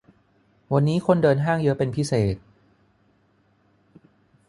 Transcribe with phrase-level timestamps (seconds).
[0.73, 2.35] วันนี้คนเดินห้างเยอะเป็นพิเศษ